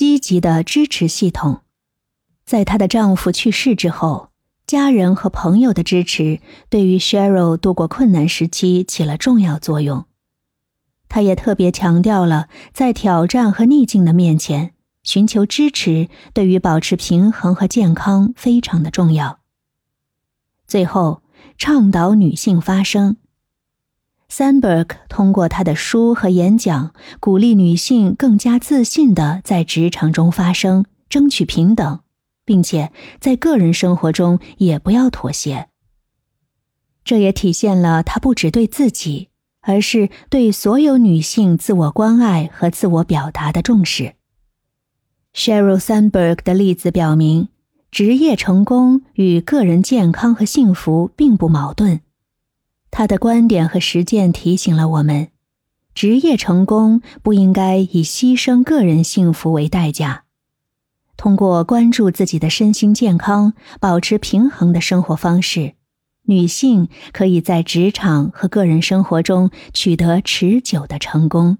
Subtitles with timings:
[0.00, 1.60] 积极的支持系统。
[2.46, 4.30] 在她的丈夫去世之后，
[4.66, 10.06] 家人和朋友的支持对于 Cheryl 度过困难时期起了重要作用。
[11.10, 19.40] 她也特别强调了，在挑战和逆境的面前，寻求支持对于保持平衡和健康非常的重要。
[20.66, 21.20] 最后，
[21.58, 23.18] 倡导女性发声。
[24.30, 32.00] Sandberg 通过他的书和演讲，鼓励女性更加自信地在职场中发声，争取平等，
[32.44, 35.68] 并且在个人生活中也不要妥协。
[37.02, 39.30] 这也体现了他不只对自己，
[39.62, 44.14] 而是对所有女性自我关爱和自我表达的重视。
[45.34, 47.48] Sheryl Sandberg 的例子表明，
[47.90, 52.00] 职业成功与个人健康和幸福并不矛盾。
[52.90, 55.28] 他的观点和实践提醒了我们：
[55.94, 60.24] 职业成功不应该以牺牲个人幸福为代价。
[61.16, 65.74] 通过关注自己的身心健康，保持平衡的生活方式，
[66.22, 71.58] 女性可以在职场和个人生活中取得持久的成功。